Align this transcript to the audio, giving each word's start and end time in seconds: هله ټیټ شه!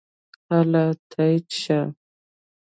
هله 0.51 0.85
ټیټ 1.11 1.45
شه! 1.61 1.79